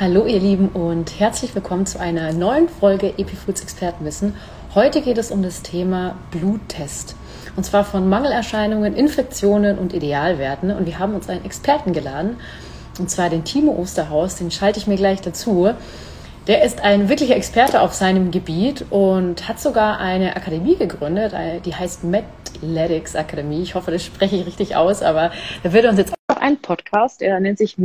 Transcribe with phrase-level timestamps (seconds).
[0.00, 4.34] Hallo ihr Lieben und herzlich willkommen zu einer neuen Folge Epifoods Expertenwissen.
[4.74, 7.16] Heute geht es um das Thema Bluttest.
[7.54, 10.70] Und zwar von Mangelerscheinungen, Infektionen und Idealwerten.
[10.70, 12.38] Und wir haben uns einen Experten geladen,
[12.98, 15.68] und zwar den Timo Osterhaus, den schalte ich mir gleich dazu.
[16.46, 21.34] Der ist ein wirklicher Experte auf seinem Gebiet und hat sogar eine Akademie gegründet,
[21.66, 23.60] die heißt Medletics Akademie.
[23.60, 25.30] Ich hoffe, das spreche ich richtig aus, aber
[25.62, 27.76] da wird uns jetzt auch ein Podcast, der nennt sich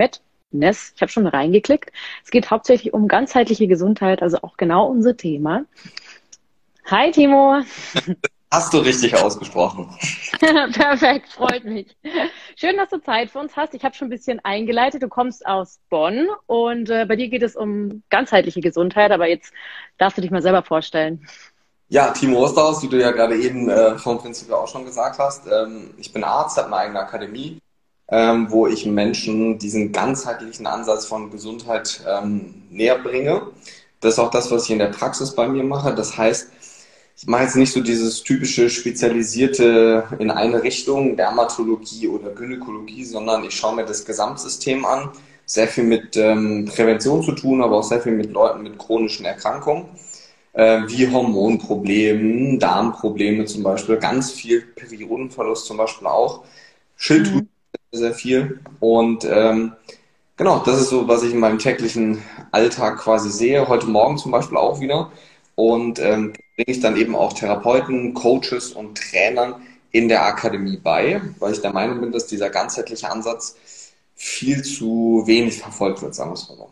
[0.51, 0.93] MedNess.
[0.95, 1.91] Ich habe schon reingeklickt.
[2.23, 5.65] Es geht hauptsächlich um ganzheitliche Gesundheit, also auch genau unser Thema.
[6.85, 7.61] Hi Timo.
[8.51, 9.89] Hast du richtig ausgesprochen.
[10.39, 11.97] Perfekt, freut mich.
[12.55, 13.73] Schön, dass du Zeit für uns hast.
[13.73, 15.03] Ich habe schon ein bisschen eingeleitet.
[15.03, 19.51] Du kommst aus Bonn und äh, bei dir geht es um ganzheitliche Gesundheit, aber jetzt
[19.97, 21.27] darfst du dich mal selber vorstellen.
[21.89, 25.47] Ja, Timo Osterhaus, wie du ja gerade eben äh, vom Prinzip auch schon gesagt hast.
[25.47, 27.59] Ähm, ich bin Arzt, habe eine eigene Akademie,
[28.09, 33.47] ähm, wo ich Menschen diesen ganzheitlichen Ansatz von Gesundheit ähm, näher bringe.
[33.99, 35.95] Das ist auch das, was ich in der Praxis bei mir mache.
[35.95, 36.49] Das heißt,
[37.17, 43.45] ich mache jetzt nicht so dieses typische spezialisierte in eine Richtung, Dermatologie oder Gynäkologie, sondern
[43.45, 45.09] ich schaue mir das Gesamtsystem an.
[45.45, 49.25] Sehr viel mit ähm, Prävention zu tun, aber auch sehr viel mit Leuten mit chronischen
[49.25, 49.85] Erkrankungen,
[50.53, 56.43] äh, wie Hormonprobleme, Darmprobleme zum Beispiel, ganz viel Periodenverlust zum Beispiel auch,
[56.97, 57.54] Schilddrüse mhm.
[57.91, 59.73] Sehr viel und ähm,
[60.37, 63.67] genau, das ist so, was ich in meinem täglichen Alltag quasi sehe.
[63.67, 65.11] Heute Morgen zum Beispiel auch wieder
[65.55, 69.55] und ähm, bringe ich dann eben auch Therapeuten, Coaches und Trainern
[69.91, 73.55] in der Akademie bei, weil ich der Meinung bin, dass dieser ganzheitliche Ansatz
[74.15, 76.69] viel zu wenig verfolgt wird, sagen wir es mal so.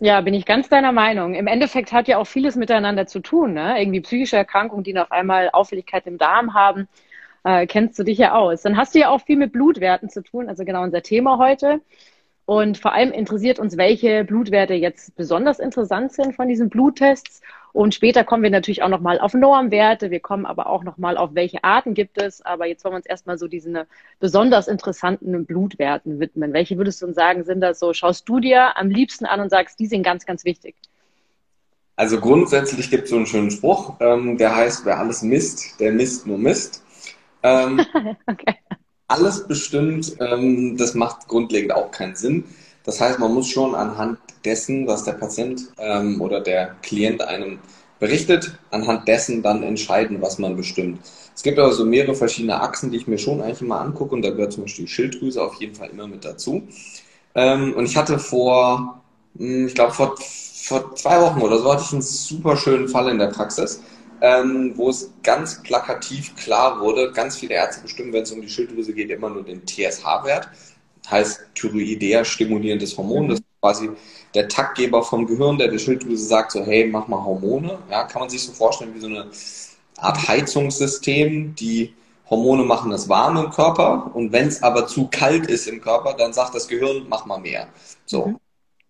[0.00, 1.34] Ja, bin ich ganz deiner Meinung.
[1.34, 3.54] Im Endeffekt hat ja auch vieles miteinander zu tun.
[3.54, 3.80] Ne?
[3.80, 6.88] Irgendwie psychische Erkrankungen, die auf einmal Auffälligkeit im Darm haben,
[7.48, 8.62] äh, kennst du dich ja aus.
[8.62, 11.80] Dann hast du ja auch viel mit Blutwerten zu tun, also genau unser Thema heute.
[12.44, 17.94] Und vor allem interessiert uns, welche Blutwerte jetzt besonders interessant sind von diesen Bluttests und
[17.94, 20.10] später kommen wir natürlich auch nochmal auf Normwerte.
[20.10, 22.40] Wir kommen aber auch nochmal auf welche Arten gibt es.
[22.44, 23.78] Aber jetzt wollen wir uns erstmal so diesen
[24.20, 26.52] besonders interessanten Blutwerten widmen.
[26.52, 27.92] Welche würdest du uns sagen, sind das so?
[27.92, 30.74] Schaust du dir am liebsten an und sagst, die sind ganz, ganz wichtig?
[31.96, 35.92] Also grundsätzlich gibt es so einen schönen Spruch, ähm, der heißt, wer alles misst, der
[35.92, 36.82] misst nur Mist.
[37.48, 37.80] Ähm,
[38.26, 38.54] okay.
[39.08, 42.44] Alles bestimmt, ähm, das macht grundlegend auch keinen Sinn.
[42.84, 47.58] Das heißt, man muss schon anhand dessen, was der Patient ähm, oder der Klient einem
[47.98, 51.00] berichtet, anhand dessen dann entscheiden, was man bestimmt.
[51.34, 54.22] Es gibt aber so mehrere verschiedene Achsen, die ich mir schon eigentlich immer angucke und
[54.22, 56.62] da gehört zum Beispiel die Schilddrüse auf jeden Fall immer mit dazu.
[57.34, 59.02] Ähm, und ich hatte vor,
[59.36, 63.08] hm, ich glaube vor, vor zwei Wochen oder so hatte ich einen super schönen Fall
[63.08, 63.80] in der Praxis,
[64.20, 68.48] ähm, wo es ganz plakativ klar wurde, ganz viele Ärzte bestimmen, wenn es um die
[68.48, 70.48] Schilddrüse geht, immer nur den TSH-Wert
[71.10, 73.28] heißt Thyroidea stimulierendes Hormon.
[73.28, 73.90] Das ist quasi
[74.34, 77.78] der Taktgeber vom Gehirn, der der Schilddrüse sagt so, hey, mach mal Hormone.
[77.90, 79.26] Ja, kann man sich so vorstellen wie so eine
[79.96, 81.54] Art Heizungssystem.
[81.54, 81.94] Die
[82.28, 86.14] Hormone machen das warm im Körper und wenn es aber zu kalt ist im Körper,
[86.14, 87.68] dann sagt das Gehirn, mach mal mehr.
[88.04, 88.36] So, mhm.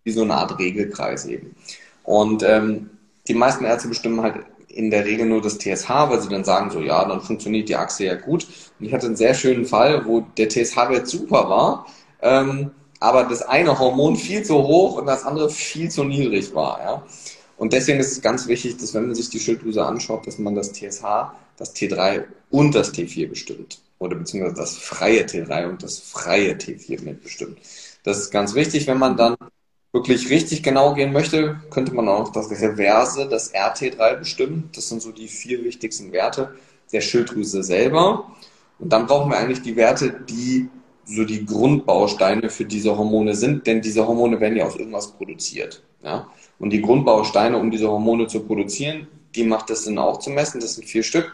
[0.03, 1.55] wie so eine Art Regelkreis eben.
[2.03, 2.89] Und ähm,
[3.27, 6.71] die meisten Ärzte bestimmen halt in der Regel nur das TSH, weil sie dann sagen
[6.71, 8.47] so, ja, dann funktioniert die Achse ja gut.
[8.79, 11.85] Und ich hatte einen sehr schönen Fall, wo der TSH-Wert super war,
[12.21, 16.79] ähm, aber das eine Hormon viel zu hoch und das andere viel zu niedrig war.
[16.79, 17.03] Ja?
[17.57, 20.55] Und deswegen ist es ganz wichtig, dass wenn man sich die Schilddrüse anschaut, dass man
[20.55, 21.03] das TSH,
[21.57, 23.79] das T3 und das T4 bestimmt.
[23.99, 27.57] Oder beziehungsweise das freie T3 und das freie T4 mitbestimmt.
[28.03, 29.35] Das ist ganz wichtig, wenn man dann
[29.91, 34.69] wirklich richtig genau gehen möchte, könnte man auch das Reverse, das RT3 bestimmen.
[34.75, 36.55] Das sind so die vier wichtigsten Werte
[36.91, 38.31] der Schilddrüse selber.
[38.77, 40.69] Und dann brauchen wir eigentlich die Werte, die
[41.05, 45.81] so die Grundbausteine für diese Hormone sind, denn diese Hormone werden ja aus irgendwas produziert.
[46.03, 46.27] Ja?
[46.59, 50.59] Und die Grundbausteine, um diese Hormone zu produzieren, die macht es dann auch zu messen.
[50.61, 51.33] Das sind vier Stück.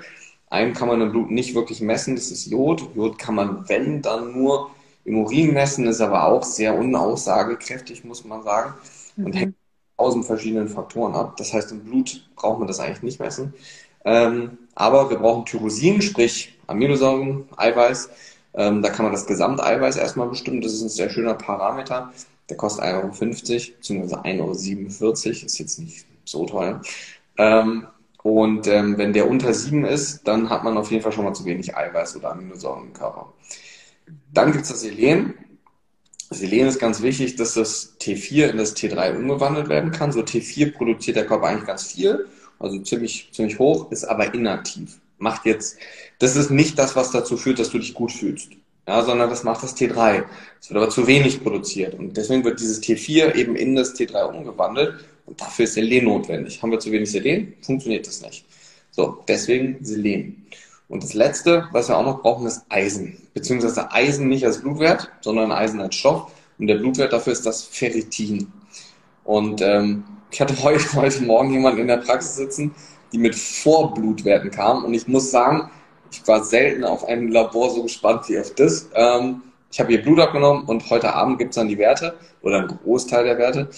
[0.49, 2.87] Einen kann man im Blut nicht wirklich messen, das ist Jod.
[2.95, 4.71] Jod kann man, wenn, dann nur
[5.05, 8.73] im Urin messen, ist aber auch sehr unaussagekräftig, muss man sagen.
[9.17, 9.33] Und mhm.
[9.33, 9.55] hängt
[9.97, 11.37] tausend verschiedenen Faktoren ab.
[11.37, 13.53] Das heißt, im Blut braucht man das eigentlich nicht messen.
[14.03, 18.09] Ähm, aber wir brauchen Tyrosin, sprich Aminosäuren, Eiweiß,
[18.55, 20.61] ähm, da kann man das Gesamteiweiß erstmal bestimmen.
[20.61, 22.11] Das ist ein sehr schöner Parameter.
[22.49, 25.11] Der kostet 1,50 Euro, beziehungsweise 1,47 Euro.
[25.13, 26.81] Ist jetzt nicht so teuer.
[27.37, 27.87] Ähm,
[28.23, 31.33] und ähm, wenn der unter 7 ist, dann hat man auf jeden Fall schon mal
[31.33, 33.31] zu wenig Eiweiß oder Aminosäuren im Körper.
[34.33, 35.33] Dann gibt es das Selen.
[36.29, 40.11] Selen ist ganz wichtig, dass das T4 in das T3 umgewandelt werden kann.
[40.11, 42.27] So T4 produziert der Körper eigentlich ganz viel,
[42.59, 45.77] also ziemlich, ziemlich hoch, ist aber inaktiv macht jetzt,
[46.19, 48.51] das ist nicht das, was dazu führt, dass du dich gut fühlst.
[48.87, 50.23] ja, sondern das macht das T3.
[50.61, 54.25] Es wird aber zu wenig produziert und deswegen wird dieses T4 eben in das T3
[54.25, 56.61] umgewandelt und dafür ist Selen notwendig.
[56.61, 58.45] Haben wir zu wenig Selen, funktioniert das nicht.
[58.91, 60.45] So, deswegen Selen.
[60.87, 63.17] Und das letzte, was wir auch noch brauchen, ist Eisen.
[63.33, 66.31] Beziehungsweise Eisen nicht als Blutwert, sondern Eisen als Stoff.
[66.59, 68.51] Und der Blutwert dafür ist das Ferritin.
[69.23, 72.75] Und ähm, ich hatte heute, heute Morgen jemanden in der Praxis sitzen,
[73.11, 74.85] die mit Vorblutwerten kam.
[74.85, 75.69] Und ich muss sagen,
[76.11, 78.89] ich war selten auf einem Labor so gespannt wie auf das.
[78.93, 79.41] Ähm,
[79.71, 82.67] ich habe ihr Blut abgenommen und heute Abend gibt es dann die Werte oder einen
[82.67, 83.69] Großteil der Werte.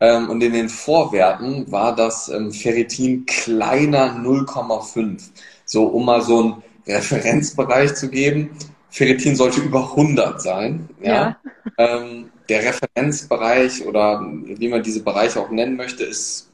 [0.00, 5.30] Ähm, und in den Vorwerten war das ähm, Ferritin kleiner 0,5.
[5.64, 8.50] So, um mal so einen Referenzbereich zu geben.
[8.90, 10.88] Ferritin sollte über 100 sein.
[11.02, 11.12] Ja.
[11.12, 11.36] ja.
[11.78, 16.50] Ähm, der Referenzbereich oder wie man diese Bereiche auch nennen möchte, ist,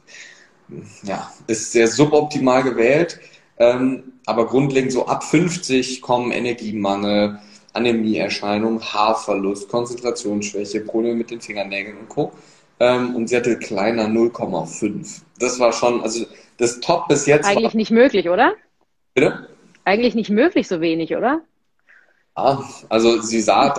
[1.02, 3.18] ja, ist sehr suboptimal gewählt.
[3.58, 7.40] Ähm, aber grundlegend so ab 50 kommen Energiemangel,
[7.72, 12.32] Anämieerscheinungen, Haarverlust, Konzentrationsschwäche, Probleme mit den Fingernägeln und Co.
[12.78, 15.20] Ähm, und sie hatte kleiner 0,5.
[15.38, 16.24] Das war schon, also
[16.56, 17.46] das Top bis jetzt.
[17.46, 18.54] Eigentlich war, nicht möglich, oder?
[19.14, 19.48] Bitte?
[19.84, 21.42] Eigentlich nicht möglich so wenig, oder?
[22.36, 23.74] Ja, also sie sah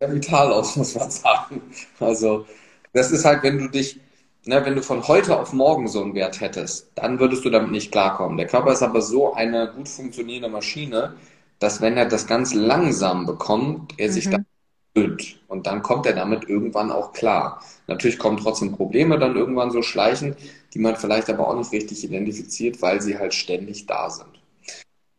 [0.00, 1.62] sehr vital aus, muss man sagen.
[2.00, 2.46] Also
[2.92, 4.00] das ist halt, wenn du dich
[4.44, 7.70] ne, wenn du von heute auf morgen so einen Wert hättest, dann würdest du damit
[7.70, 8.36] nicht klarkommen.
[8.36, 11.14] Der Körper ist aber so eine gut funktionierende Maschine,
[11.58, 14.30] dass wenn er das ganz langsam bekommt, er sich mhm.
[14.30, 14.46] dann
[14.94, 15.40] gewöhnt.
[15.48, 17.62] Und dann kommt er damit irgendwann auch klar.
[17.86, 20.36] Natürlich kommen trotzdem Probleme dann irgendwann so schleichend,
[20.74, 24.41] die man vielleicht aber auch nicht richtig identifiziert, weil sie halt ständig da sind.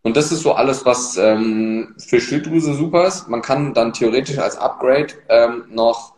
[0.03, 3.29] Und das ist so alles, was ähm, für Schilddrüse super ist.
[3.29, 6.13] Man kann dann theoretisch als Upgrade ähm, noch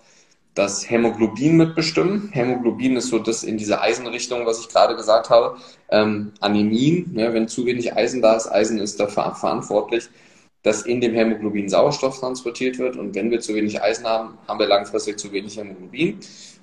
[0.55, 2.29] das Hämoglobin mitbestimmen.
[2.31, 5.57] Hämoglobin ist so das in diese Eisenrichtung, was ich gerade gesagt habe.
[5.89, 10.09] Ähm, Anämien, ja, wenn zu wenig Eisen da ist, Eisen ist dafür verantwortlich,
[10.63, 12.95] dass in dem Hämoglobin Sauerstoff transportiert wird.
[12.95, 16.19] Und wenn wir zu wenig Eisen haben, haben wir langfristig zu wenig Hämoglobin.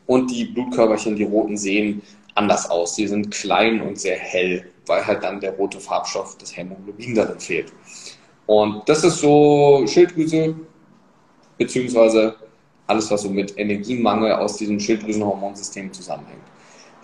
[0.06, 2.02] Und die Blutkörperchen, die roten, sehen
[2.34, 2.94] anders aus.
[2.94, 7.40] Sie sind klein und sehr hell, weil halt dann der rote Farbstoff, das Hämoglobin darin
[7.40, 7.73] fehlt.
[8.46, 10.55] Und das ist so Schilddrüse,
[11.58, 12.34] beziehungsweise
[12.87, 16.43] alles, was so mit Energiemangel aus diesem Schilddrüsenhormonsystem zusammenhängt.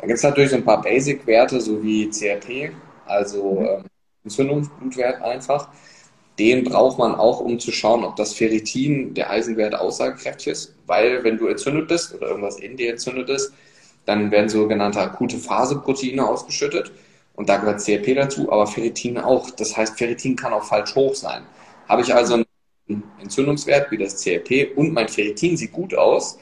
[0.00, 2.72] Da gibt es natürlich so ein paar Basic-Werte, so wie CRP,
[3.06, 3.84] also ähm,
[4.24, 5.68] Entzündungsblutwert einfach.
[6.38, 10.74] Den braucht man auch, um zu schauen, ob das Ferritin, der Eisenwert, aussagekräftig ist.
[10.86, 13.52] Weil wenn du entzündet bist oder irgendwas in dir entzündet ist,
[14.08, 16.92] dann werden sogenannte akute Phaseproteine ausgeschüttet.
[17.34, 19.50] Und da gehört CRP dazu, aber Ferritin auch.
[19.50, 21.42] Das heißt, Ferritin kann auch falsch hoch sein.
[21.86, 22.42] Habe ich also
[23.20, 26.38] Entzündungswert wie das CRP und mein Ferritin sieht gut aus,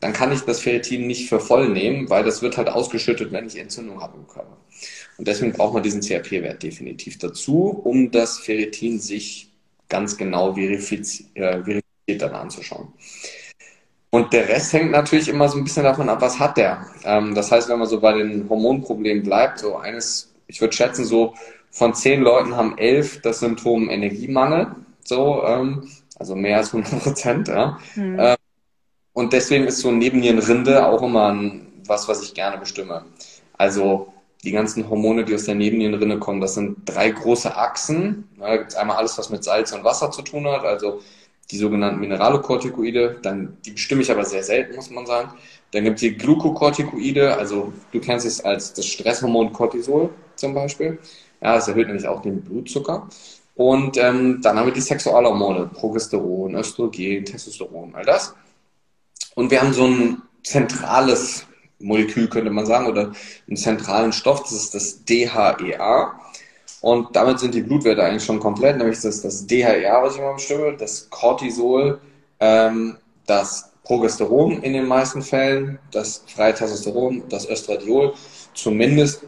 [0.00, 3.46] dann kann ich das Ferritin nicht für voll nehmen, weil das wird halt ausgeschüttet, wenn
[3.46, 4.56] ich Entzündung habe im Körper.
[5.16, 9.52] Und deswegen braucht man diesen CRP-Wert definitiv dazu, um das Ferritin sich
[9.88, 12.88] ganz genau verifiziert, äh, verifiziert dann anzuschauen.
[14.14, 16.86] Und der Rest hängt natürlich immer so ein bisschen davon ab, was hat der.
[17.02, 21.04] Ähm, das heißt, wenn man so bei den Hormonproblemen bleibt, so eines, ich würde schätzen,
[21.04, 21.34] so
[21.72, 24.68] von zehn Leuten haben elf das Symptom Energiemangel
[25.02, 27.80] so, ähm, also mehr als 100 Prozent, ja.
[27.96, 28.16] Mhm.
[28.20, 28.36] Ähm,
[29.14, 33.06] und deswegen ist so Nebennierenrinde auch immer ein, was, was ich gerne bestimme.
[33.58, 34.12] Also
[34.44, 38.28] die ganzen Hormone, die aus der Nebennierenrinde kommen, das sind drei große Achsen.
[38.38, 41.00] Da gibt es einmal alles, was mit Salz und Wasser zu tun hat, also
[41.50, 45.32] die sogenannten Mineralokortikoide, dann, die bestimme ich aber sehr selten, muss man sagen.
[45.72, 50.98] Dann gibt es die Glukokortikoide, also du kennst es als das Stresshormon Cortisol zum Beispiel.
[51.42, 53.08] Ja, es erhöht nämlich auch den Blutzucker.
[53.54, 58.34] Und ähm, dann haben wir die Sexualhormone, Progesteron, Östrogen, Testosteron, all das.
[59.34, 61.46] Und wir haben so ein zentrales
[61.78, 63.12] Molekül, könnte man sagen, oder
[63.46, 66.18] einen zentralen Stoff, das ist das DHEA.
[66.84, 70.34] Und damit sind die Blutwerte eigentlich schon komplett, nämlich das, das DHEA, was ich mal
[70.34, 71.98] bestimme, das Cortisol,
[72.40, 78.12] ähm, das Progesteron in den meisten Fällen, das freie Testosteron, das Östradiol,
[78.52, 79.24] zumindest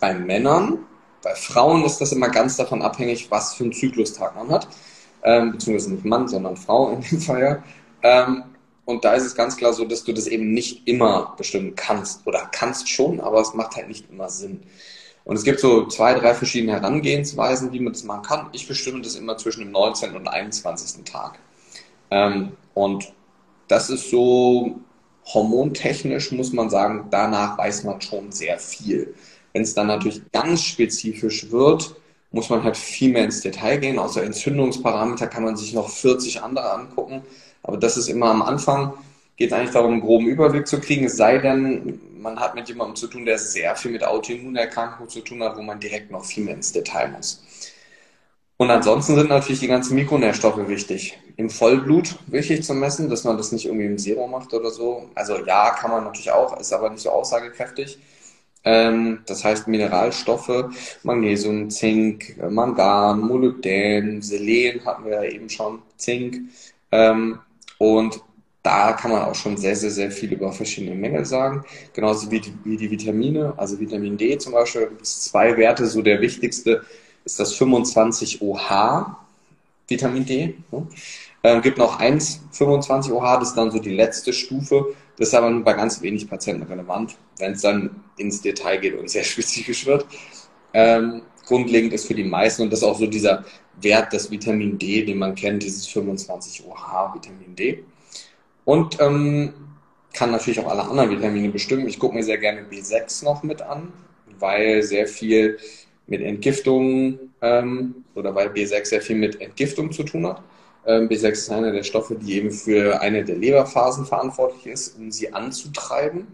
[0.00, 0.78] bei Männern
[1.22, 4.66] bei Frauen ist das immer ganz davon abhängig, was für einen Zyklustag man hat.
[5.22, 7.62] Ähm, beziehungsweise nicht Mann, sondern Frau in dem Fall ja.
[8.02, 8.44] Ähm,
[8.84, 12.26] und da ist es ganz klar so, dass du das eben nicht immer bestimmen kannst.
[12.26, 14.62] Oder kannst schon, aber es macht halt nicht immer Sinn.
[15.28, 18.46] Und es gibt so zwei, drei verschiedene Herangehensweisen, wie man das machen kann.
[18.52, 20.16] Ich bestimme das immer zwischen dem 19.
[20.16, 21.04] und 21.
[21.04, 21.38] Tag.
[22.10, 23.12] Ähm, und
[23.68, 24.80] das ist so
[25.26, 29.14] hormontechnisch, muss man sagen, danach weiß man schon sehr viel.
[29.52, 31.94] Wenn es dann natürlich ganz spezifisch wird,
[32.32, 33.98] muss man halt viel mehr ins Detail gehen.
[33.98, 37.20] Außer Entzündungsparameter kann man sich noch 40 andere angucken.
[37.62, 38.94] Aber das ist immer am Anfang,
[39.36, 41.04] geht eigentlich darum, einen groben Überblick zu kriegen.
[41.04, 45.20] Es sei denn, man hat mit jemandem zu tun, der sehr viel mit Autoimmunerkrankungen zu
[45.20, 47.42] tun hat, wo man direkt noch viel mehr ins Detail muss.
[48.56, 51.16] Und ansonsten sind natürlich die ganzen Mikronährstoffe wichtig.
[51.36, 55.08] Im Vollblut wichtig zu messen, dass man das nicht irgendwie im Serum macht oder so.
[55.14, 57.98] Also ja, kann man natürlich auch, ist aber nicht so aussagekräftig.
[58.64, 60.64] Ähm, das heißt Mineralstoffe,
[61.04, 66.40] Magnesium, Zink, Mangan, Molybdän, Selen hatten wir ja eben schon, Zink.
[66.90, 67.38] Ähm,
[67.78, 68.20] und
[68.62, 71.64] da kann man auch schon sehr, sehr, sehr viel über verschiedene Mängel sagen.
[71.92, 75.56] Genauso wie die, wie die Vitamine, also Vitamin D zum Beispiel, da gibt es zwei
[75.56, 76.82] Werte, so der wichtigste
[77.24, 79.16] ist das 25OH,
[79.86, 80.54] Vitamin D.
[80.70, 80.86] Ne?
[81.44, 84.94] Ähm, gibt noch eins 25OH, das ist dann so die letzte Stufe.
[85.16, 88.98] Das ist aber nur bei ganz wenig Patienten relevant, wenn es dann ins Detail geht
[88.98, 90.06] und sehr spezifisch wird.
[90.74, 93.44] Ähm, grundlegend ist für die meisten und das ist auch so dieser
[93.80, 97.84] Wert des Vitamin D, den man kennt, dieses 25OH Vitamin D.
[98.68, 99.54] Und ähm,
[100.12, 101.88] kann natürlich auch alle anderen Vitamine bestimmen.
[101.88, 103.94] Ich gucke mir sehr gerne B6 noch mit an,
[104.38, 105.56] weil sehr viel
[106.06, 110.42] mit Entgiftung ähm, oder weil B6 sehr viel mit Entgiftung zu tun hat.
[110.84, 115.10] Ähm, B6 ist einer der Stoffe, die eben für eine der Leberphasen verantwortlich ist, um
[115.10, 116.26] sie anzutreiben.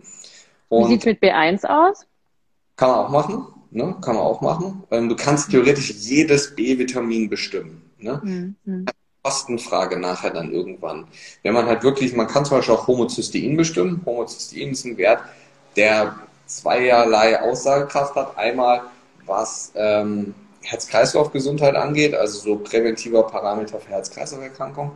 [0.69, 2.05] Und Wie sieht es mit B1 aus?
[2.75, 3.47] Kann man auch machen.
[3.71, 3.95] Ne?
[4.01, 4.83] Kann man auch machen.
[4.91, 7.93] Ähm, du kannst theoretisch jedes B-Vitamin bestimmen.
[7.97, 8.21] Ne?
[8.65, 8.87] Mhm.
[9.25, 11.07] Kostenfrage nachher dann irgendwann.
[11.43, 14.03] Wenn man halt wirklich, man kann zum Beispiel auch Homozystein bestimmen.
[14.05, 15.21] Homozystein ist ein Wert,
[15.77, 16.15] der
[16.47, 18.37] zweierlei Aussagekraft hat.
[18.37, 18.83] Einmal
[19.25, 24.93] was ähm, Herz-Kreislauf-Gesundheit angeht, also so präventiver Parameter für Herz-Kreislauf-Erkrankungen,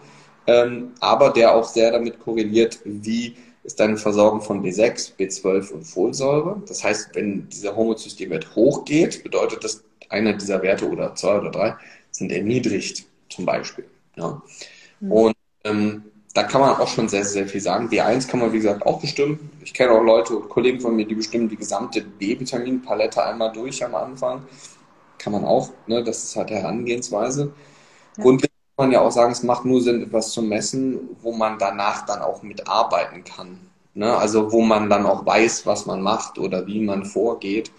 [0.47, 5.85] ähm, aber der auch sehr damit korreliert, wie ist deine Versorgung von B6, B12 und
[5.85, 6.63] Folsäure.
[6.69, 11.77] Das heißt, wenn dieser Homozystemwert hochgeht, bedeutet das, einer dieser Werte oder zwei oder drei
[12.11, 13.85] sind erniedrigt, zum Beispiel.
[14.19, 14.43] Ja.
[15.01, 15.13] Mhm.
[15.13, 16.03] Und ähm,
[16.35, 17.89] da kann man auch schon sehr, sehr viel sagen.
[17.89, 19.51] B1 kann man, wie gesagt, auch bestimmen.
[19.65, 23.95] Ich kenne auch Leute, Kollegen von mir, die bestimmen die gesamte B-Vitaminpalette einmal durch am
[23.95, 24.43] Anfang.
[25.19, 26.03] Kann man auch, ne?
[26.05, 27.53] das ist halt Herangehensweise.
[28.17, 28.23] Ja.
[28.23, 31.59] Grundlegend kann man ja auch sagen, es macht nur Sinn, etwas zu messen, wo man
[31.59, 33.59] danach dann auch mitarbeiten kann.
[33.95, 34.17] Ne?
[34.17, 37.73] Also wo man dann auch weiß, was man macht oder wie man vorgeht.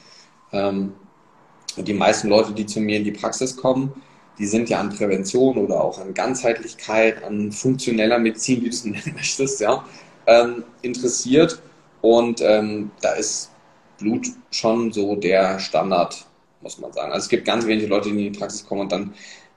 [0.51, 0.93] Ähm,
[1.77, 3.93] die meisten Leute, die zu mir in die Praxis kommen,
[4.39, 8.86] die sind ja an Prävention oder auch an Ganzheitlichkeit, an funktioneller Medizin, wie du es
[8.86, 9.84] nennen möchtest, ja,
[10.25, 11.62] ähm, interessiert.
[12.01, 13.51] Und ähm, da ist
[14.00, 16.25] Blut schon so der Standard,
[16.62, 17.12] muss man sagen.
[17.12, 19.13] Also es gibt ganz wenige Leute, die in die Praxis kommen und dann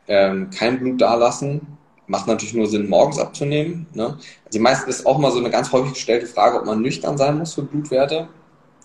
[0.08, 1.78] ähm, kein Blut dalassen.
[2.08, 3.86] Macht natürlich nur Sinn, morgens abzunehmen.
[3.94, 4.06] Ne?
[4.06, 4.20] Also
[4.52, 7.38] die meisten ist auch mal so eine ganz häufig gestellte Frage, ob man nüchtern sein
[7.38, 8.28] muss für Blutwerte.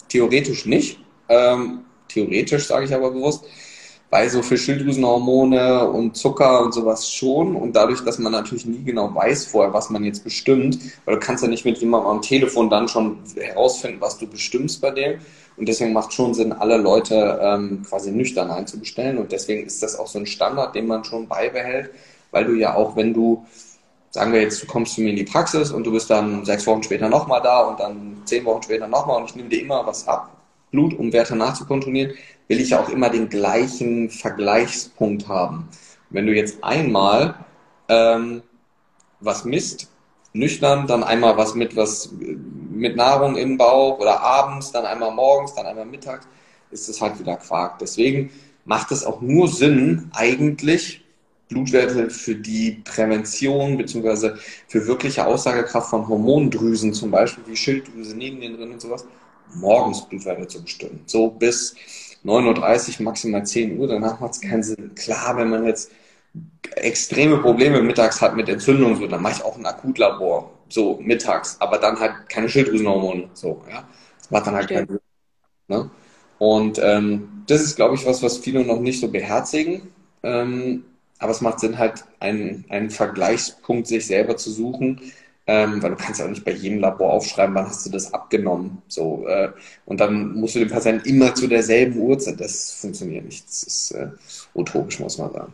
[0.07, 0.99] Theoretisch nicht.
[1.27, 3.45] Ähm, theoretisch sage ich aber bewusst
[4.09, 7.55] bei so für Schilddrüsenhormone und Zucker und sowas schon.
[7.55, 11.19] Und dadurch, dass man natürlich nie genau weiß vorher, was man jetzt bestimmt, weil du
[11.19, 15.19] kannst ja nicht mit jemandem am Telefon dann schon herausfinden, was du bestimmst bei dem.
[15.57, 19.17] Und deswegen macht schon Sinn, alle Leute ähm, quasi nüchtern einzubestellen.
[19.17, 21.89] Und deswegen ist das auch so ein Standard, den man schon beibehält,
[22.31, 23.45] weil du ja auch, wenn du,
[24.11, 26.65] sagen wir jetzt, du kommst zu mir in die Praxis und du bist dann sechs
[26.65, 29.85] Wochen später nochmal da und dann zehn Wochen später nochmal und ich nehme dir immer
[29.85, 30.29] was ab,
[30.71, 32.13] Blut, um Werte nachzukontrollieren,
[32.47, 35.67] will ich auch immer den gleichen Vergleichspunkt haben.
[36.09, 37.35] Wenn du jetzt einmal
[37.89, 38.41] ähm,
[39.19, 39.89] was misst,
[40.33, 42.11] nüchtern, dann einmal was mit was
[42.71, 46.27] mit Nahrung im Bauch oder abends, dann einmal morgens, dann einmal mittags,
[46.71, 47.79] ist das halt wieder Quark.
[47.79, 48.29] Deswegen
[48.65, 51.03] macht es auch nur Sinn, eigentlich
[51.49, 54.37] Blutwerte für die Prävention beziehungsweise
[54.67, 59.05] für wirkliche Aussagekraft von Hormondrüsen, zum Beispiel wie Schilddrüse, Nebennierenrinde und sowas,
[59.55, 61.01] morgens Blutwerte zu bestimmen.
[61.05, 61.73] So bis
[62.27, 64.93] 9.30 Uhr, maximal 10 Uhr, danach macht es keinen Sinn.
[64.95, 65.91] Klar, wenn man jetzt
[66.75, 71.55] extreme Probleme mittags hat mit Entzündungen, so, dann mache ich auch ein Akutlabor, so mittags,
[71.59, 73.87] aber dann halt keine Schilddrüsenhormone, so, ja.
[74.19, 74.99] Das macht dann halt keinen Sinn.
[75.69, 75.89] Ne?
[76.37, 79.93] Und ähm, das ist, glaube ich, was, was viele noch nicht so beherzigen.
[80.21, 80.83] Ähm,
[81.19, 85.01] aber es macht Sinn, halt einen, einen Vergleichspunkt sich selber zu suchen,
[85.47, 88.13] ähm, weil du kannst ja auch nicht bei jedem Labor aufschreiben, wann hast du das
[88.13, 88.81] abgenommen.
[88.87, 89.51] So, äh,
[89.85, 92.39] und dann musst du den Patienten immer zu derselben Uhrzeit.
[92.39, 93.47] Das funktioniert nicht.
[93.47, 94.09] Das ist äh,
[94.53, 95.53] utopisch, muss man sagen.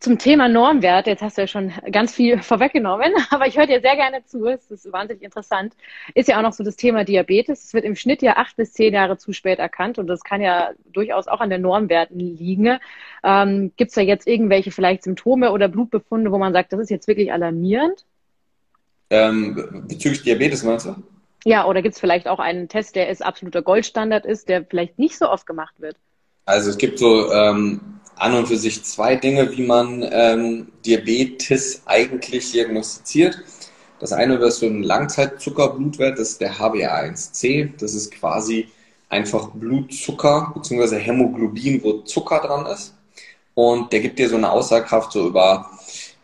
[0.00, 3.80] Zum Thema Normwert, jetzt hast du ja schon ganz viel vorweggenommen, aber ich höre dir
[3.80, 5.74] sehr gerne zu, es ist wahnsinnig interessant.
[6.14, 7.64] Ist ja auch noch so das Thema Diabetes.
[7.64, 10.40] Es wird im Schnitt ja acht bis zehn Jahre zu spät erkannt und das kann
[10.42, 12.78] ja durchaus auch an den Normwerten liegen.
[13.22, 16.90] Ähm, Gibt es da jetzt irgendwelche vielleicht Symptome oder Blutbefunde, wo man sagt, das ist
[16.90, 18.04] jetzt wirklich alarmierend?
[19.12, 20.96] Ähm, bezüglich Diabetes meinst du?
[21.44, 24.98] Ja, oder gibt es vielleicht auch einen Test, der ist absoluter Goldstandard ist, der vielleicht
[24.98, 25.96] nicht so oft gemacht wird?
[26.46, 27.80] Also es gibt so ähm,
[28.16, 33.38] an und für sich zwei Dinge, wie man ähm, Diabetes eigentlich diagnostiziert.
[34.00, 37.76] Das eine ist so ein Langzeitzuckerblutwert, das ist der HbA1c.
[37.78, 38.68] Das ist quasi
[39.10, 40.98] einfach Blutzucker bzw.
[40.98, 42.94] Hämoglobin, wo Zucker dran ist.
[43.54, 45.70] und der gibt dir so eine Aussagekraft so über,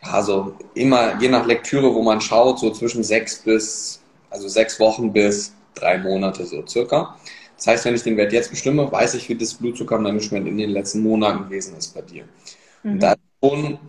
[0.03, 4.79] ja, so immer, je nach Lektüre, wo man schaut, so zwischen sechs bis, also sechs
[4.79, 7.17] Wochen bis drei Monate so circa.
[7.57, 10.69] Das heißt, wenn ich den Wert jetzt bestimme, weiß ich, wie das Blutzuckermanagement in den
[10.69, 12.23] letzten Monaten gewesen ist bei dir.
[12.83, 12.93] Mhm.
[12.93, 13.79] Und da schon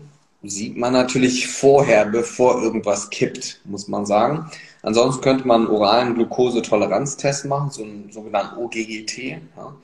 [0.42, 4.50] sieht man natürlich vorher, bevor irgendwas kippt, muss man sagen.
[4.82, 9.40] Ansonsten könnte man einen oralen Glukosetoleranztest machen, so einen sogenannten OGGT.
[9.56, 9.76] Ja.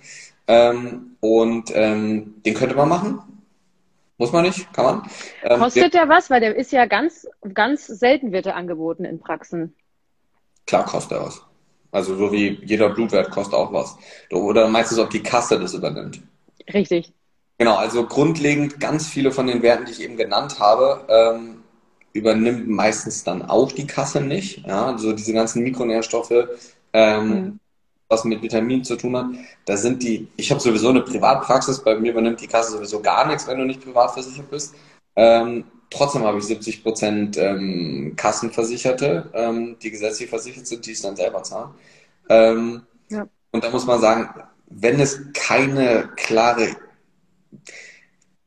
[0.49, 3.18] Ähm, und ähm, den könnte man machen.
[4.18, 5.11] Muss man nicht, kann man.
[5.42, 6.30] Ähm, Kostet der, der was?
[6.30, 9.75] Weil der ist ja ganz, ganz selten wird er angeboten in Praxen.
[10.66, 11.42] Klar kostet er was.
[11.92, 13.96] Also so wie jeder Blutwert kostet auch was.
[14.30, 16.23] Oder meinst du, ob die Kasse das übernimmt?
[16.73, 17.12] Richtig.
[17.58, 21.62] Genau, also grundlegend ganz viele von den Werten, die ich eben genannt habe, ähm,
[22.12, 24.66] übernimmt meistens dann auch die Kasse nicht.
[24.66, 26.49] Ja, also diese ganzen Mikronährstoffe,
[26.92, 27.61] ähm, mhm.
[28.08, 29.26] Was mit Vitaminen zu tun hat,
[29.64, 33.26] da sind die, ich habe sowieso eine Privatpraxis, bei mir übernimmt die Kasse sowieso gar
[33.26, 34.75] nichts, wenn du nicht privat versichert bist.
[35.16, 41.02] Ähm, trotzdem habe ich 70 Prozent ähm, Kassenversicherte, ähm, die gesetzlich versichert sind, die es
[41.02, 41.70] dann selber zahlen.
[42.28, 43.26] Ähm, ja.
[43.50, 44.28] Und da muss man sagen,
[44.68, 46.76] wenn es keine klare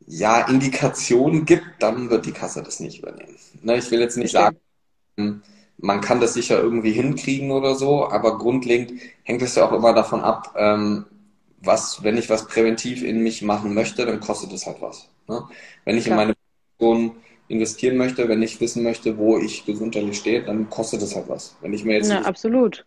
[0.05, 3.35] ja, Indikationen gibt, dann wird die Kasse das nicht übernehmen.
[3.61, 4.57] Ne, ich will jetzt nicht sagen,
[5.81, 8.93] man kann das sicher irgendwie hinkriegen oder so, aber grundlegend
[9.23, 11.05] hängt es ja auch immer davon ab, ähm,
[11.61, 15.09] was, wenn ich was präventiv in mich machen möchte, dann kostet es halt was.
[15.27, 15.43] Ne?
[15.85, 16.21] Wenn ich Klar.
[16.21, 16.35] in meine
[16.77, 17.11] Person
[17.47, 21.55] investieren möchte, wenn ich wissen möchte, wo ich gesundheitlich stehe, dann kostet es halt was.
[21.61, 22.85] Wenn ich mir jetzt ja, absolut.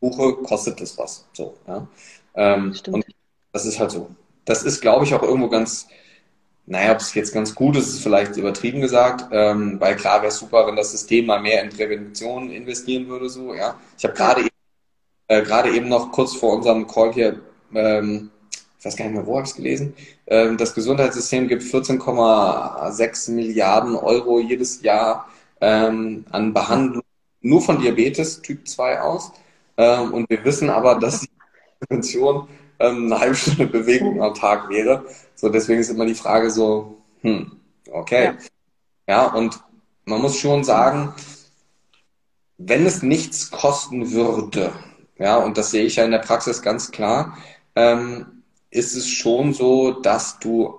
[0.00, 1.26] buche, kostet es was.
[1.32, 1.86] So, ja.
[2.34, 3.04] Ähm, und
[3.52, 4.10] das ist halt so.
[4.44, 5.86] Das ist, glaube ich, auch irgendwo ganz,
[6.70, 10.28] naja, ob es jetzt ganz gut ist, ist vielleicht übertrieben gesagt, ähm, weil klar wäre
[10.28, 13.78] es super, wenn das System mal mehr in Prävention investieren würde, so, ja.
[13.98, 14.50] Ich habe gerade eben,
[15.28, 17.40] äh, gerade eben noch kurz vor unserem Call hier
[17.74, 18.30] ähm,
[18.80, 19.94] ich weiß gar nicht mehr, wo habe ich es gelesen,
[20.26, 25.28] ähm, das Gesundheitssystem gibt 14,6 Milliarden Euro jedes Jahr
[25.60, 27.02] ähm, an Behandlung
[27.42, 29.32] nur von Diabetes Typ 2 aus.
[29.76, 31.28] Ähm, und wir wissen aber, dass die
[31.78, 32.48] Prävention
[32.86, 35.04] eine halbe Stunde Bewegung am Tag wäre.
[35.34, 37.52] So, deswegen ist immer die Frage so, hm,
[37.90, 38.24] okay.
[38.24, 38.36] Ja,
[39.08, 39.60] ja und
[40.04, 41.14] man muss schon sagen,
[42.58, 44.72] wenn es nichts kosten würde,
[45.18, 47.36] ja, und das sehe ich ja in der Praxis ganz klar,
[47.74, 50.78] ähm, ist es schon so, dass du,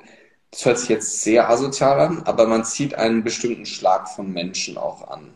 [0.51, 4.77] das hört sich jetzt sehr asozial an, aber man zieht einen bestimmten Schlag von Menschen
[4.77, 5.31] auch an.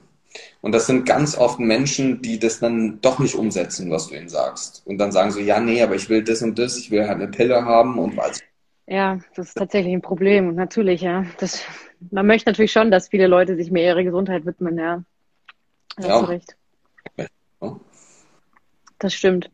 [0.61, 4.29] Und das sind ganz oft Menschen, die das dann doch nicht umsetzen, was du ihnen
[4.29, 4.81] sagst.
[4.85, 7.21] Und dann sagen so, ja, nee, aber ich will das und das, ich will halt
[7.21, 8.41] eine Pille haben und was.
[8.87, 10.49] Ja, das ist tatsächlich ein Problem.
[10.49, 11.25] Und natürlich, ja.
[11.39, 11.63] Das,
[12.11, 15.03] man möchte natürlich schon, dass viele Leute sich mehr ihrer Gesundheit widmen, ja.
[15.97, 16.21] Da ja.
[16.21, 16.55] hast recht.
[18.99, 19.49] Das stimmt.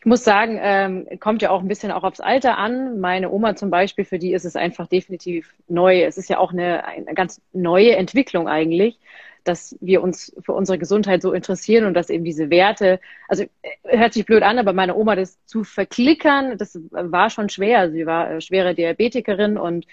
[0.00, 3.00] Ich muss sagen, ähm, kommt ja auch ein bisschen auch aufs Alter an.
[3.00, 6.02] Meine Oma zum Beispiel, für die ist es einfach definitiv neu.
[6.02, 8.98] Es ist ja auch eine, eine ganz neue Entwicklung eigentlich,
[9.44, 13.98] dass wir uns für unsere Gesundheit so interessieren und dass eben diese Werte, also äh,
[13.98, 17.90] hört sich blöd an, aber meine Oma das zu verklickern, das war schon schwer.
[17.90, 19.86] Sie war äh, schwere Diabetikerin und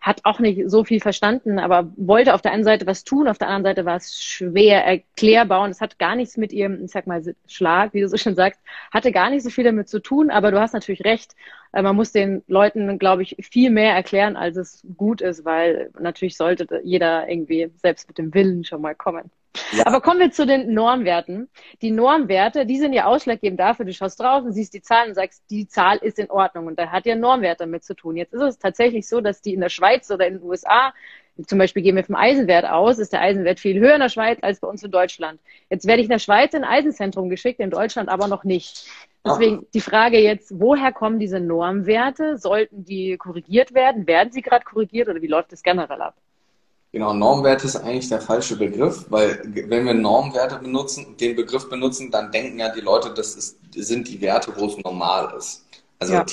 [0.00, 3.38] hat auch nicht so viel verstanden, aber wollte auf der einen Seite was tun, auf
[3.38, 6.92] der anderen Seite war es schwer erklärbar und es hat gar nichts mit ihrem, ich
[6.92, 8.60] sag mal, Schlag, wie du so schön sagst,
[8.92, 11.34] hatte gar nicht so viel damit zu tun, aber du hast natürlich recht.
[11.72, 15.90] Äh, man muss den Leuten, glaube ich, viel mehr erklären, als es gut ist, weil
[15.98, 19.30] natürlich sollte jeder irgendwie selbst mit dem Willen schon mal kommen.
[19.72, 19.86] Ja.
[19.86, 21.48] Aber kommen wir zu den Normwerten.
[21.82, 25.14] Die Normwerte, die sind ja ausschlaggebend dafür, du schaust drauf und siehst die Zahlen und
[25.14, 26.66] sagst, die Zahl ist in Ordnung.
[26.66, 28.16] Und da hat ja Normwert damit zu tun.
[28.16, 30.92] Jetzt ist es tatsächlich so, dass die in der Schweiz oder in den USA,
[31.46, 34.38] zum Beispiel gehen wir vom Eisenwert aus, ist der Eisenwert viel höher in der Schweiz
[34.42, 35.40] als bei uns in Deutschland.
[35.70, 38.86] Jetzt werde ich in der Schweiz in ein Eisenzentrum geschickt, in Deutschland aber noch nicht.
[39.24, 42.38] Deswegen die Frage jetzt, woher kommen diese Normwerte?
[42.38, 44.06] Sollten die korrigiert werden?
[44.06, 46.16] Werden sie gerade korrigiert oder wie läuft das generell ab?
[46.98, 52.10] Genau, Normwerte ist eigentlich der falsche Begriff, weil wenn wir Normwerte benutzen, den Begriff benutzen,
[52.10, 55.64] dann denken ja die Leute, das ist, sind die Werte, wo es normal ist.
[56.00, 56.24] Also ja.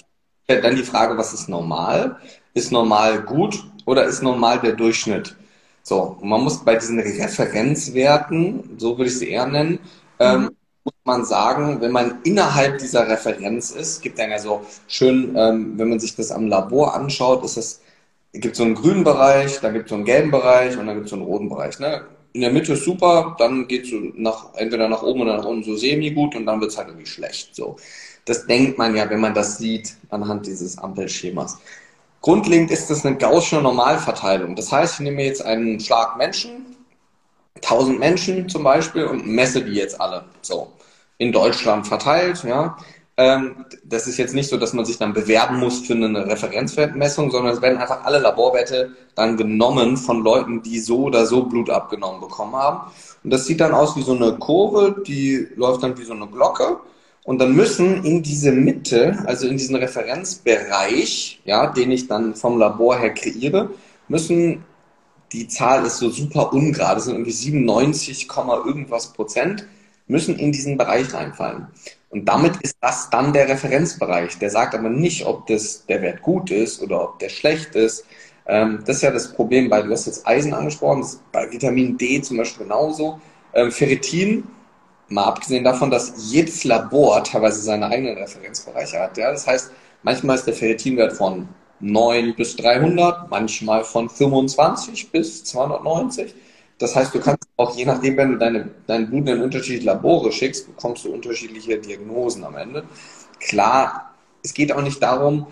[0.47, 2.17] dann die Frage, was ist normal?
[2.55, 5.35] Ist normal gut oder ist normal der Durchschnitt?
[5.83, 9.77] So, und man muss bei diesen Referenzwerten, so würde ich sie eher nennen,
[10.17, 10.45] ähm, mhm.
[10.45, 15.35] ähm, muss man sagen, wenn man innerhalb dieser Referenz ist, gibt dann ja so schön,
[15.37, 17.81] ähm, wenn man sich das am Labor anschaut, ist es
[18.41, 21.05] gibt so einen grünen Bereich, dann gibt es so einen gelben Bereich und dann gibt
[21.05, 21.79] es so einen roten Bereich.
[21.79, 22.05] Ne?
[22.33, 25.45] In der Mitte ist super, dann geht es so nach, entweder nach oben oder nach
[25.45, 27.55] unten so semi-gut und dann wird es halt irgendwie schlecht.
[27.55, 27.77] So.
[28.25, 31.59] Das denkt man ja, wenn man das sieht anhand dieses Ampelschemas.
[32.21, 34.55] Grundlegend ist das eine gaußsche Normalverteilung.
[34.55, 36.65] Das heißt, ich nehme jetzt einen Schlag Menschen,
[37.55, 40.71] 1000 Menschen zum Beispiel und messe die jetzt alle so
[41.17, 42.77] in Deutschland verteilt, ja.
[43.17, 47.31] Ähm, das ist jetzt nicht so, dass man sich dann bewerben muss für eine Referenzwertmessung,
[47.31, 51.69] sondern es werden einfach alle Laborwerte dann genommen von Leuten, die so oder so Blut
[51.69, 52.91] abgenommen bekommen haben.
[53.23, 56.27] Und das sieht dann aus wie so eine Kurve, die läuft dann wie so eine
[56.27, 56.79] Glocke.
[57.23, 62.59] Und dann müssen in diese Mitte, also in diesen Referenzbereich, ja, den ich dann vom
[62.59, 63.69] Labor her kreiere,
[64.09, 64.63] müssen,
[65.31, 68.27] die Zahl ist so super ungerade, sind irgendwie 97,
[68.65, 69.65] irgendwas Prozent,
[70.07, 71.67] müssen in diesen Bereich reinfallen.
[72.09, 74.37] Und damit ist das dann der Referenzbereich.
[74.39, 78.05] Der sagt aber nicht, ob das, der Wert gut ist oder ob der schlecht ist.
[78.47, 81.51] Ähm, das ist ja das Problem bei, du hast jetzt Eisen angesprochen, das ist bei
[81.51, 83.19] Vitamin D zum Beispiel genauso.
[83.53, 84.43] Ähm, Ferritin,
[85.09, 89.17] mal abgesehen davon, dass jedes Labor teilweise seine eigenen Referenzbereiche hat.
[89.17, 89.31] Ja?
[89.31, 89.71] Das heißt,
[90.03, 96.33] manchmal ist der Ferritinwert von 9 bis 300, manchmal von 25 bis 290.
[96.77, 100.31] Das heißt, du kannst auch je nachdem, wenn du deine, dein Blut in unterschiedliche Labore
[100.31, 102.83] schickst, bekommst du unterschiedliche Diagnosen am Ende.
[103.39, 105.47] Klar, es geht auch nicht darum,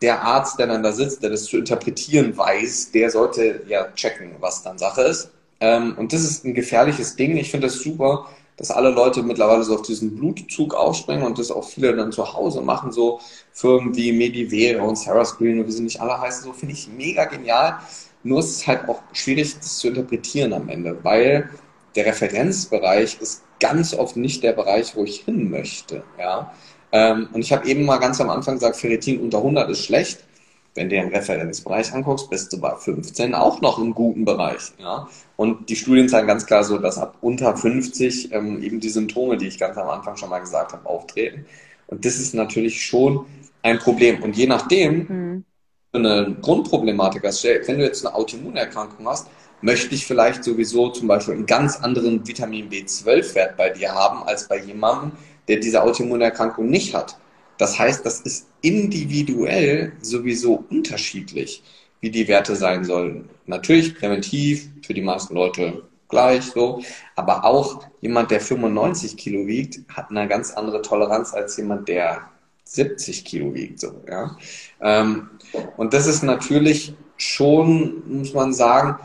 [0.00, 4.32] der Arzt, der dann da sitzt, der das zu interpretieren weiß, der sollte ja checken,
[4.40, 5.30] was dann Sache ist.
[5.60, 7.36] Ähm, und das ist ein gefährliches Ding.
[7.36, 11.50] Ich finde das super, dass alle Leute mittlerweile so auf diesen Blutzug aufspringen und das
[11.50, 13.20] auch viele dann zu Hause machen, so
[13.52, 16.88] Firmen wie Medivere und Sarah Screen und wie sie nicht alle heißen, so finde ich
[16.88, 17.78] mega genial.
[18.22, 21.50] Nur ist es halt auch schwierig, das zu interpretieren am Ende, weil
[21.96, 26.02] der Referenzbereich ist ganz oft nicht der Bereich, wo ich hin möchte.
[26.18, 26.52] Ja?
[26.90, 30.24] Ähm, und ich habe eben mal ganz am Anfang gesagt, Ferritin unter 100 ist schlecht.
[30.74, 34.72] Wenn du den Referenzbereich anguckst, bist du bei 15 auch noch im guten Bereich.
[34.78, 35.08] Ja?
[35.36, 39.36] Und die Studien zeigen ganz klar so, dass ab unter 50 ähm, eben die Symptome,
[39.36, 41.44] die ich ganz am Anfang schon mal gesagt habe, auftreten.
[41.88, 43.26] Und das ist natürlich schon
[43.62, 44.22] ein Problem.
[44.22, 45.44] Und je nachdem, mhm
[45.94, 47.44] eine Grundproblematik hast.
[47.44, 49.28] Wenn du jetzt eine Autoimmunerkrankung hast,
[49.60, 54.48] möchte ich vielleicht sowieso zum Beispiel einen ganz anderen Vitamin B12-Wert bei dir haben, als
[54.48, 55.12] bei jemandem,
[55.48, 57.18] der diese Autoimmunerkrankung nicht hat.
[57.58, 61.62] Das heißt, das ist individuell sowieso unterschiedlich,
[62.00, 63.28] wie die Werte sein sollen.
[63.44, 66.82] Natürlich präventiv, für die meisten Leute gleich so,
[67.16, 72.30] aber auch jemand, der 95 Kilo wiegt, hat eine ganz andere Toleranz als jemand, der
[72.64, 73.80] 70 Kilo wiegt.
[73.80, 74.36] So, ja.
[74.80, 75.30] Ähm,
[75.76, 78.98] und das ist natürlich schon, muss man sagen,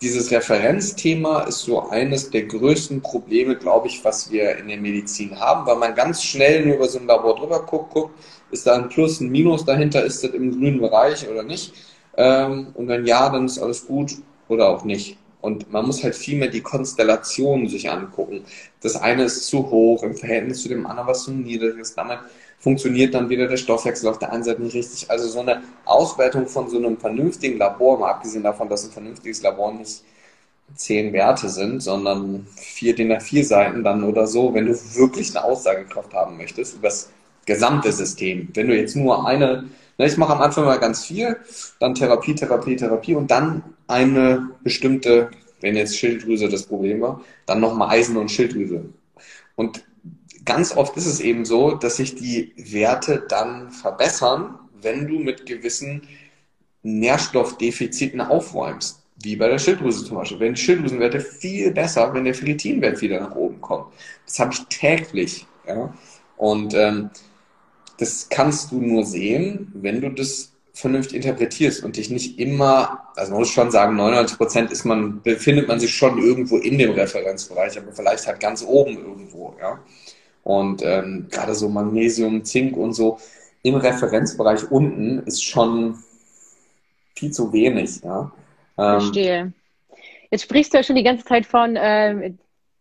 [0.00, 5.38] dieses Referenzthema ist so eines der größten Probleme, glaube ich, was wir in der Medizin
[5.40, 8.14] haben, weil man ganz schnell nur über so ein Labor drüber guckt, guckt,
[8.52, 11.74] ist da ein Plus, ein Minus dahinter, ist das im grünen Bereich oder nicht?
[12.16, 14.12] Ähm, und wenn ja, dann ist alles gut
[14.48, 15.18] oder auch nicht.
[15.40, 18.44] Und man muss halt viel mehr die Konstellation sich angucken.
[18.80, 21.96] Das eine ist zu hoch im Verhältnis zu dem anderen, was zu niedrig ist.
[21.96, 22.18] Damit
[22.58, 25.10] funktioniert dann wieder der Stoffwechsel auf der einen Seite nicht richtig.
[25.10, 29.42] Also so eine Auswertung von so einem vernünftigen Labor, mal abgesehen davon, dass ein vernünftiges
[29.42, 30.02] Labor nicht
[30.74, 35.44] zehn Werte sind, sondern vier DIN A4 Seiten dann oder so, wenn du wirklich eine
[35.44, 37.10] Aussagekraft haben möchtest über das
[37.46, 38.48] gesamte System.
[38.52, 39.64] Wenn du jetzt nur eine,
[39.96, 41.36] ne, ich mache am Anfang mal ganz viel,
[41.80, 47.60] dann Therapie, Therapie, Therapie und dann eine bestimmte, wenn jetzt Schilddrüse das Problem war, dann
[47.60, 48.84] nochmal Eisen und Schilddrüse.
[49.56, 49.82] Und
[50.48, 55.44] ganz oft ist es eben so, dass sich die Werte dann verbessern, wenn du mit
[55.44, 56.08] gewissen
[56.82, 59.02] Nährstoffdefiziten aufräumst.
[59.22, 60.40] Wie bei der Schilddrüse zum Beispiel.
[60.40, 63.92] Wenn Schilddrüsenwerte viel besser, wenn der Ferritinwert wieder nach oben kommt.
[64.24, 65.46] Das habe ich täglich.
[65.66, 65.92] Ja?
[66.36, 67.10] Und ähm,
[67.98, 73.32] das kannst du nur sehen, wenn du das vernünftig interpretierst und dich nicht immer, also
[73.32, 76.92] man muss schon sagen, 99 Prozent ist man, befindet man sich schon irgendwo in dem
[76.92, 79.80] Referenzbereich, aber vielleicht halt ganz oben irgendwo, ja.
[80.48, 83.18] Und ähm, gerade so Magnesium, Zink und so
[83.62, 85.98] im Referenzbereich unten ist schon
[87.14, 88.00] viel zu wenig.
[88.02, 88.32] Ja?
[88.78, 89.52] Ähm, Verstehe.
[90.30, 92.32] Jetzt sprichst du ja schon die ganze Zeit von äh,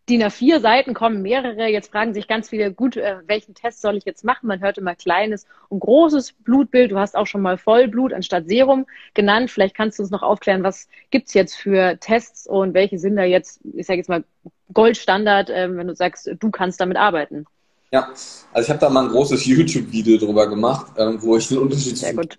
[0.08, 1.68] DIN A4 Seiten kommen mehrere.
[1.68, 4.48] Jetzt fragen sich ganz viele, gut, äh, welchen Test soll ich jetzt machen?
[4.48, 6.92] Man hört immer kleines und großes Blutbild.
[6.92, 9.52] Du hast auch schon mal Vollblut anstatt Serum genannt.
[9.52, 13.26] Vielleicht kannst du uns noch aufklären, was gibt's jetzt für Tests und welche sind da
[13.26, 14.24] jetzt, ich sage jetzt mal,
[14.72, 17.46] Goldstandard, äh, wenn du sagst, du kannst damit arbeiten?
[17.92, 18.10] Ja,
[18.52, 21.98] also ich habe da mal ein großes YouTube-Video drüber gemacht, ähm, wo ich den Unterschied
[21.98, 22.30] zwischen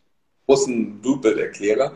[0.46, 1.92] großen Blutbild erkläre.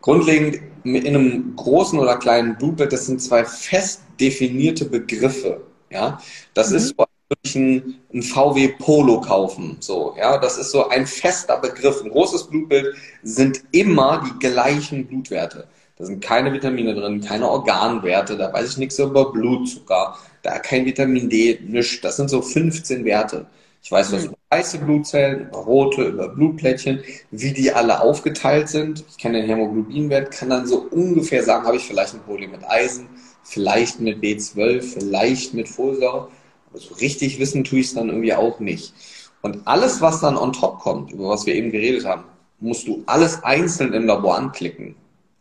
[0.00, 5.62] Grundlegend in einem großen oder kleinen Blutbild, das sind zwei fest definierte Begriffe.
[5.90, 6.20] Ja,
[6.54, 6.76] das mhm.
[6.76, 7.06] ist so
[7.54, 9.76] ein, ein VW Polo kaufen.
[9.80, 12.02] So, ja, das ist so ein fester Begriff.
[12.02, 15.68] Ein großes Blutbild sind immer die gleichen Blutwerte.
[16.02, 20.84] Da sind keine Vitamine drin, keine Organwerte, da weiß ich nichts über Blutzucker, da kein
[20.84, 22.00] Vitamin D, nichts.
[22.00, 23.46] Das sind so 15 Werte.
[23.80, 24.30] Ich weiß was mhm.
[24.30, 29.04] über weiße Blutzellen, über rote, über Blutplättchen, wie die alle aufgeteilt sind.
[29.10, 32.68] Ich kenne den Hämoglobinwert, kann dann so ungefähr sagen, habe ich vielleicht ein Problem mit
[32.68, 33.08] Eisen,
[33.44, 36.30] vielleicht mit B12, vielleicht mit Folsäure.
[36.68, 38.92] Aber so richtig wissen tue ich es dann irgendwie auch nicht.
[39.40, 42.24] Und alles, was dann on top kommt, über was wir eben geredet haben,
[42.58, 44.96] musst du alles einzeln im Labor anklicken.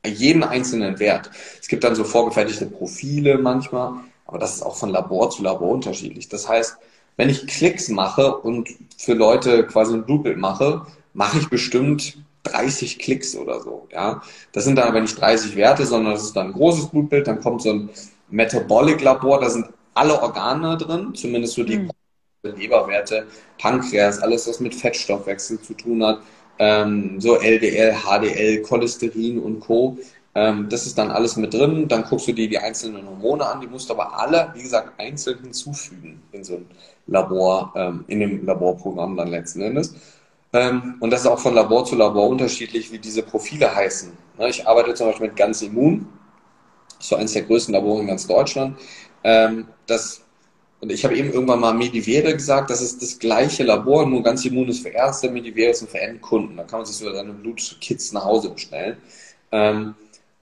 [0.06, 1.30] Jeden einzelnen Wert.
[1.60, 3.94] Es gibt dann so vorgefertigte Profile manchmal,
[4.26, 6.28] aber das ist auch von Labor zu Labor unterschiedlich.
[6.28, 6.78] Das heißt,
[7.18, 12.98] wenn ich Klicks mache und für Leute quasi ein Blutbild mache, mache ich bestimmt 30
[12.98, 13.88] Klicks oder so.
[13.92, 17.28] Ja, das sind dann aber nicht 30 Werte, sondern das ist dann ein großes Blutbild.
[17.28, 17.90] Dann kommt so ein
[18.30, 21.92] Metabolic-Labor, da sind alle Organe drin, zumindest so die mhm.
[22.44, 23.28] Leberwerte,
[23.60, 26.22] Pankreas, alles, was mit Fettstoffwechsel zu tun hat,
[26.62, 29.98] ähm, so LDL, HDL, Cholesterin und Co.
[30.36, 31.88] Ähm, das ist dann alles mit drin.
[31.88, 35.00] Dann guckst du dir die einzelnen Hormone an, die musst du aber alle, wie gesagt,
[35.00, 36.68] einzeln hinzufügen in so ein
[37.08, 39.96] Labor, ähm, in dem Laborprogramm dann letzten Endes.
[40.54, 44.12] Ähm, und das ist auch von Labor zu Labor unterschiedlich, wie diese Profile heißen.
[44.38, 46.08] Ne, ich arbeite zum Beispiel mit Ganz Immun,
[47.00, 48.78] so eines der größten Labore in ganz Deutschland.
[49.24, 50.22] Ähm, das,
[50.82, 54.44] und ich habe eben irgendwann mal Medivere gesagt, das ist das gleiche Labor, nur Ganz
[54.46, 56.58] Immun ist für Ärzte, Medivere ist für Endkunden.
[56.58, 58.98] Da kann man sich so seine Blutkits nach Hause bestellen.
[59.52, 59.94] Ähm,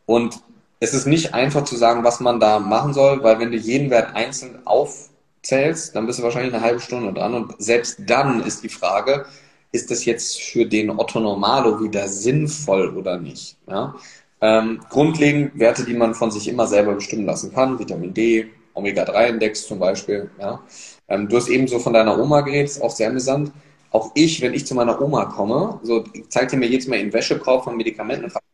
[0.05, 0.39] und
[0.79, 3.89] es ist nicht einfach zu sagen, was man da machen soll, weil wenn du jeden
[3.89, 7.33] Wert einzeln aufzählst, dann bist du wahrscheinlich eine halbe Stunde dran.
[7.33, 9.25] Und selbst dann ist die Frage,
[9.73, 13.57] ist das jetzt für den Otto Normalo wieder sinnvoll oder nicht?
[13.67, 13.93] Ja?
[14.39, 18.49] Ähm, grundlegend Werte, die man von sich immer selber bestimmen lassen kann, Vitamin D,
[18.79, 20.29] Omega-3-Index zum Beispiel.
[20.39, 20.61] Ja?
[21.07, 23.51] Ähm, du hast eben so von deiner Oma geredet, ist auch sehr amüsant.
[23.91, 27.11] Auch ich, wenn ich zu meiner Oma komme, so zeigt ihr mir jetzt mal in
[27.13, 28.45] Wäschekorb von Medikamenten und fragt,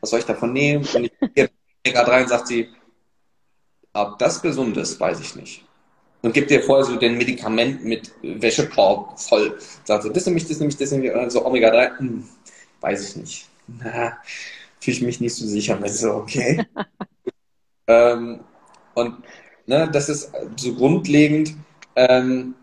[0.00, 0.86] was soll ich davon nehmen?
[0.94, 1.50] Und ich gehe
[1.86, 2.68] Omega-3 und sagt sie,
[3.92, 5.64] ob das gesund ist, weiß ich nicht
[6.22, 9.58] und gibt dir vorher so den Medikament mit Wäschekorb voll.
[9.84, 11.12] Sagt so, das nehme ich, das nehme ich, das nehme ich.
[11.12, 12.28] Und so Omega-3, hm,
[12.80, 13.48] weiß ich nicht.
[13.66, 14.18] Na,
[14.80, 15.90] fühle ich mich nicht so sicher mit.
[15.90, 16.64] So, okay.
[17.88, 18.40] ähm,
[18.94, 19.16] und
[19.66, 21.54] ne, das ist so grundlegend
[21.96, 22.54] ähm,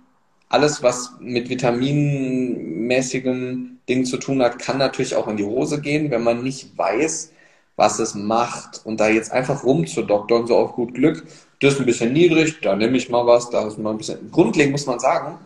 [0.49, 6.11] alles, was mit vitaminmäßigen Dingen zu tun hat, kann natürlich auch in die Hose gehen,
[6.11, 7.33] wenn man nicht weiß,
[7.75, 11.25] was es macht und da jetzt einfach rumzudoktern, so auf gut Glück
[11.59, 14.31] das ist ein bisschen niedrig, da nehme ich mal was, da ist mal ein bisschen.
[14.31, 15.37] Grundlegend muss man sagen,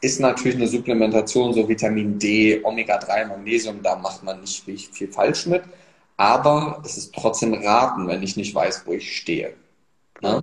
[0.00, 5.46] ist natürlich eine Supplementation, so Vitamin D, Omega-3, Magnesium, da macht man nicht viel falsch
[5.46, 5.62] mit.
[6.16, 9.54] Aber es ist trotzdem raten, wenn ich nicht weiß, wo ich stehe.
[10.20, 10.42] Ne?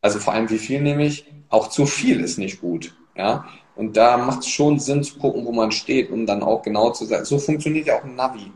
[0.00, 1.26] Also vor allem, wie viel nehme ich?
[1.48, 2.94] Auch zu viel ist nicht gut.
[3.16, 3.46] Ja?
[3.76, 6.90] Und da macht es schon Sinn zu gucken, wo man steht, um dann auch genau
[6.90, 7.24] zu sagen.
[7.24, 8.50] So funktioniert ja auch ein Navi.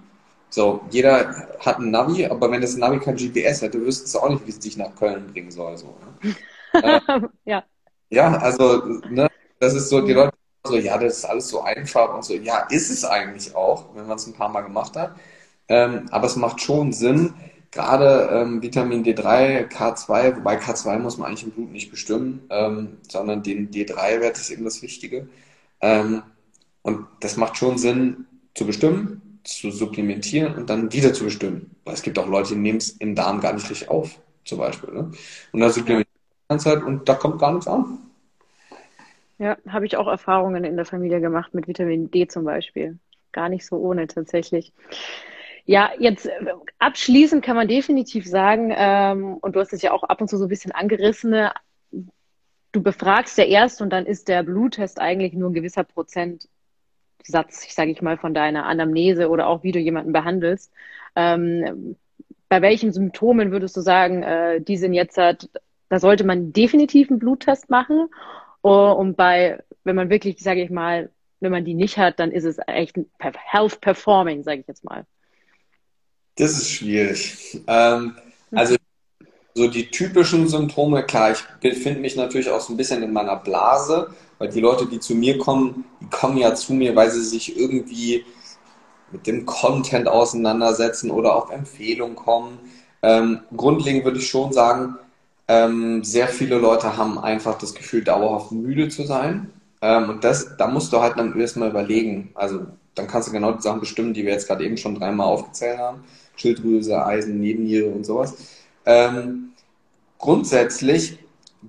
[0.50, 4.28] So, jeder hat ein Navi, aber wenn das Navi kein GPS hätte, wüssten sie auch
[4.28, 5.76] nicht, wie es dich nach Köln bringen soll.
[5.76, 7.00] So, ne?
[7.44, 7.64] ja.
[8.08, 10.32] Ja, also, ne, das ist so, die Leute
[10.66, 12.34] so, ja, das ist alles so einfach und so.
[12.34, 15.16] Ja, ist es eigentlich auch, wenn man es ein paar Mal gemacht hat.
[15.68, 17.34] Ähm, aber es macht schon Sinn,
[17.76, 22.98] gerade ähm, Vitamin D3, K2, wobei K2 muss man eigentlich im Blut nicht bestimmen, ähm,
[23.08, 25.28] sondern den D3-Wert ist eben das Wichtige.
[25.80, 26.22] Ähm,
[26.82, 31.76] und das macht schon Sinn zu bestimmen zu supplementieren und dann wieder zu bestimmen.
[31.84, 34.58] Weil es gibt auch Leute, die nehmen es im Darm gar nicht richtig auf, zum
[34.58, 34.92] Beispiel.
[34.92, 35.12] Ne?
[35.52, 36.06] Und dann supplementieren
[36.50, 36.64] ja.
[36.64, 37.98] halt und da kommt gar nichts an.
[39.38, 42.98] Ja, habe ich auch Erfahrungen in der Familie gemacht mit Vitamin D zum Beispiel.
[43.32, 44.72] Gar nicht so ohne tatsächlich.
[45.66, 46.32] Ja, jetzt äh,
[46.78, 50.38] abschließend kann man definitiv sagen, ähm, und du hast es ja auch ab und zu
[50.38, 51.48] so ein bisschen angerissen,
[52.72, 56.48] du befragst ja erst und dann ist der Bluttest eigentlich nur ein gewisser Prozent
[57.24, 60.72] Satz, ich sage ich mal, von deiner Anamnese oder auch wie du jemanden behandelst.
[61.16, 61.96] Ähm,
[62.48, 65.50] bei welchen Symptomen würdest du sagen, äh, die sind jetzt, halt,
[65.88, 68.08] da sollte man definitiv einen Bluttest machen?
[68.62, 72.44] Und bei, wenn man wirklich, sage ich mal, wenn man die nicht hat, dann ist
[72.44, 75.06] es echt Health Performing, sage ich jetzt mal.
[76.36, 77.62] Das ist schwierig.
[77.66, 78.14] Ähm,
[78.52, 78.76] also
[79.54, 83.36] so die typischen Symptome, klar, ich befinde mich natürlich auch so ein bisschen in meiner
[83.36, 84.14] Blase.
[84.38, 87.58] Weil die Leute, die zu mir kommen, die kommen ja zu mir, weil sie sich
[87.58, 88.24] irgendwie
[89.12, 92.58] mit dem Content auseinandersetzen oder auf Empfehlungen kommen.
[93.02, 94.96] Ähm, grundlegend würde ich schon sagen,
[95.48, 99.52] ähm, sehr viele Leute haben einfach das Gefühl, dauerhaft müde zu sein.
[99.80, 102.30] Ähm, und das, da musst du halt dann erstmal überlegen.
[102.34, 105.26] Also dann kannst du genau die Sachen bestimmen, die wir jetzt gerade eben schon dreimal
[105.28, 106.04] aufgezählt haben.
[106.36, 108.34] Schilddrüse, Eisen, Nebenniere und sowas.
[108.84, 109.52] Ähm,
[110.18, 111.18] grundsätzlich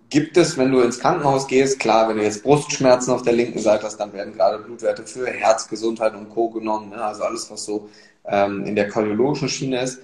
[0.09, 3.59] gibt es, wenn du ins Krankenhaus gehst, klar, wenn du jetzt Brustschmerzen auf der linken
[3.59, 6.49] Seite hast, dann werden gerade Blutwerte für Herzgesundheit und Co.
[6.49, 7.03] genommen, ne?
[7.03, 7.89] also alles, was so
[8.25, 9.99] ähm, in der kardiologischen Schiene ist.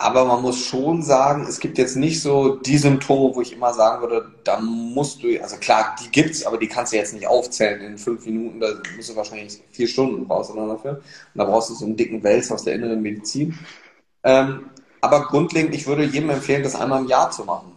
[0.00, 3.74] Aber man muss schon sagen, es gibt jetzt nicht so die Symptome, wo ich immer
[3.74, 7.26] sagen würde, da musst du, also klar, die gibt's, aber die kannst du jetzt nicht
[7.26, 10.92] aufzählen in fünf Minuten, da musst du wahrscheinlich vier Stunden brauchst du dafür.
[10.92, 11.02] Und
[11.34, 13.58] da brauchst du so einen dicken Wels aus der inneren Medizin.
[14.22, 17.72] Ähm, aber grundlegend, ich würde jedem empfehlen, das einmal im Jahr zu machen.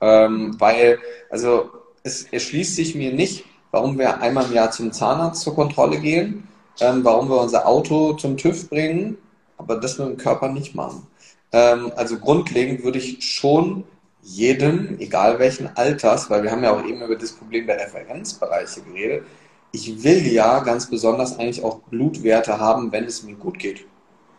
[0.00, 0.98] Ähm, weil,
[1.30, 1.70] also
[2.02, 6.48] es erschließt sich mir nicht, warum wir einmal im Jahr zum Zahnarzt zur Kontrolle gehen,
[6.80, 9.16] ähm, warum wir unser Auto zum TÜV bringen,
[9.58, 11.06] aber das mit dem Körper nicht machen.
[11.52, 13.84] Ähm, also grundlegend würde ich schon
[14.22, 18.82] jedem, egal welchen Alters, weil wir haben ja auch eben über das Problem der Referenzbereiche
[18.82, 19.24] geredet,
[19.72, 23.86] ich will ja ganz besonders eigentlich auch Blutwerte haben, wenn es mir gut geht.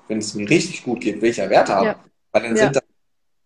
[0.08, 1.86] Wenn es mir richtig gut geht, will ich ja Werte haben.
[1.88, 1.96] Ja.
[2.32, 2.64] Weil dann ja.
[2.64, 2.84] sind das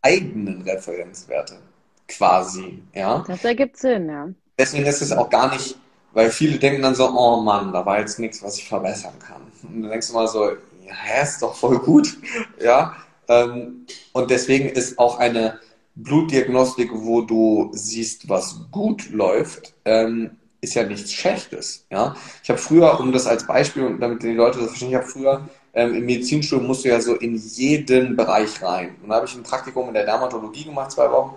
[0.01, 1.59] eigenen Referenzwerte
[2.07, 2.83] quasi.
[2.93, 3.23] Ja?
[3.27, 4.29] Das ergibt Sinn, ja.
[4.59, 5.77] Deswegen ist es auch gar nicht,
[6.13, 9.41] weil viele denken dann so, oh Mann, da war jetzt nichts, was ich verbessern kann.
[9.63, 12.17] Und dann denkst du mal so, ja, ist doch voll gut.
[12.59, 12.95] Ja.
[13.29, 15.59] Ähm, und deswegen ist auch eine
[15.95, 21.85] Blutdiagnostik, wo du siehst, was gut läuft, ähm, ist ja nichts Schlechtes.
[21.89, 22.15] Ja?
[22.43, 25.07] Ich habe früher, um das als Beispiel und damit die Leute das verstehen, ich habe
[25.07, 28.95] früher ähm, im Medizinstudium musst du ja so in jeden Bereich rein.
[29.01, 31.35] Und da habe ich ein Praktikum in der Dermatologie gemacht, zwei Wochen.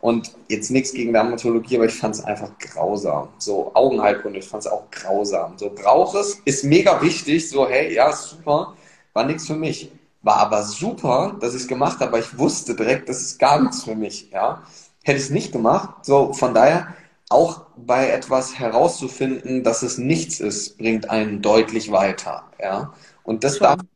[0.00, 3.28] Und jetzt nichts gegen Dermatologie, aber ich fand es einfach grausam.
[3.38, 5.58] So Augenheilkunde, ich fand es auch grausam.
[5.58, 7.48] So brauche es, ist mega wichtig.
[7.48, 8.74] So, hey, ja, super,
[9.12, 9.90] war nichts für mich.
[10.22, 13.60] War aber super, dass ich es gemacht habe, aber ich wusste direkt, das ist gar
[13.60, 14.30] nichts für mich.
[14.30, 14.62] Ja,
[15.02, 16.04] hätte ich es nicht gemacht.
[16.04, 16.94] So, von daher
[17.28, 22.44] auch bei etwas herauszufinden, dass es nichts ist, bringt einen deutlich weiter.
[22.60, 22.92] Ja,
[23.24, 23.88] und das darf man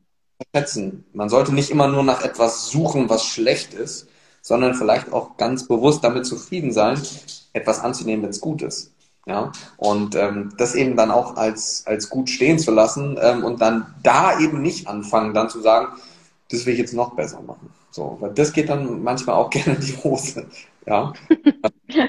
[0.55, 1.05] schätzen.
[1.13, 4.09] Man sollte nicht immer nur nach etwas suchen, was schlecht ist,
[4.43, 7.01] sondern vielleicht auch ganz bewusst damit zufrieden sein,
[7.53, 8.93] etwas anzunehmen, wenn es gut ist.
[9.29, 13.61] Ja, und ähm, das eben dann auch als, als gut stehen zu lassen ähm, und
[13.61, 15.89] dann da eben nicht anfangen, dann zu sagen,
[16.51, 17.73] das will ich jetzt noch besser machen.
[17.91, 20.49] So, weil das geht dann manchmal auch gerne in die Hose.
[20.87, 21.13] Ja.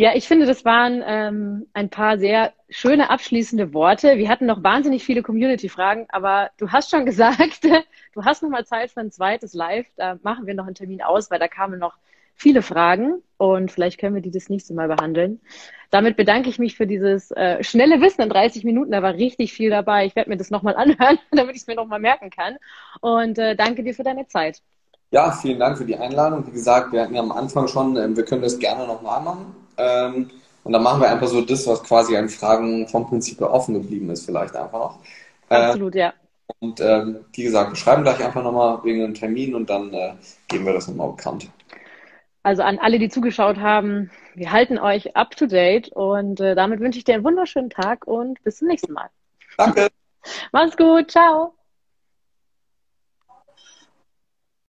[0.00, 4.16] Ja, ich finde, das waren ähm, ein paar sehr schöne abschließende Worte.
[4.16, 8.64] Wir hatten noch wahnsinnig viele Community-Fragen, aber du hast schon gesagt, du hast noch mal
[8.64, 9.88] Zeit für ein zweites Live.
[9.96, 11.96] Da machen wir noch einen Termin aus, weil da kamen noch
[12.38, 15.40] viele Fragen und vielleicht können wir die das nächste Mal behandeln.
[15.90, 18.92] Damit bedanke ich mich für dieses äh, schnelle Wissen in 30 Minuten.
[18.92, 20.06] Da war richtig viel dabei.
[20.06, 22.56] Ich werde mir das nochmal anhören, damit ich es mir nochmal merken kann.
[23.00, 24.62] Und äh, danke dir für deine Zeit.
[25.10, 26.46] Ja, vielen Dank für die Einladung.
[26.46, 29.56] Wie gesagt, wir hatten ja am Anfang schon, äh, wir können das gerne nochmal machen.
[29.76, 30.30] Ähm,
[30.64, 33.74] und dann machen wir einfach so das, was quasi an Fragen vom Prinzip her offen
[33.74, 34.98] geblieben ist, vielleicht einfach noch.
[35.48, 36.12] Äh, Absolut, ja.
[36.60, 40.12] Und ähm, wie gesagt, wir schreiben gleich einfach nochmal wegen einem Termin und dann äh,
[40.48, 41.48] geben wir das nochmal bekannt.
[42.48, 46.80] Also an alle, die zugeschaut haben, wir halten euch up to date und äh, damit
[46.80, 49.10] wünsche ich dir einen wunderschönen Tag und bis zum nächsten Mal.
[49.58, 49.88] Danke.
[50.50, 51.57] Mach's gut, ciao.